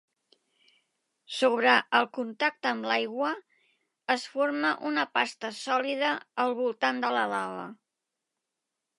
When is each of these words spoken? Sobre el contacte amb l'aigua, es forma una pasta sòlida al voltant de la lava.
Sobre 1.39 1.73
el 1.97 2.07
contacte 2.17 2.69
amb 2.69 2.87
l'aigua, 2.91 3.29
es 4.13 4.23
forma 4.37 4.71
una 4.91 5.03
pasta 5.19 5.51
sòlida 5.57 6.15
al 6.45 6.55
voltant 6.61 7.03
de 7.05 7.13
la 7.17 7.27
lava. 7.35 7.67